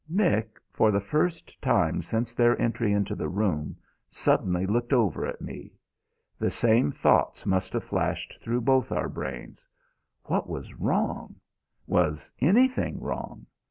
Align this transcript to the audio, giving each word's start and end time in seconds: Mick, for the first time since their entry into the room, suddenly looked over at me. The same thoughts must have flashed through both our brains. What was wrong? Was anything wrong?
Mick, 0.11 0.57
for 0.71 0.89
the 0.89 0.99
first 0.99 1.61
time 1.61 2.01
since 2.01 2.33
their 2.33 2.59
entry 2.59 2.91
into 2.91 3.13
the 3.13 3.29
room, 3.29 3.77
suddenly 4.09 4.65
looked 4.65 4.93
over 4.93 5.27
at 5.27 5.41
me. 5.43 5.73
The 6.39 6.49
same 6.49 6.89
thoughts 6.91 7.45
must 7.45 7.71
have 7.73 7.83
flashed 7.83 8.39
through 8.41 8.61
both 8.61 8.91
our 8.91 9.09
brains. 9.09 9.63
What 10.23 10.49
was 10.49 10.73
wrong? 10.73 11.35
Was 11.85 12.31
anything 12.41 12.99
wrong? 12.99 13.45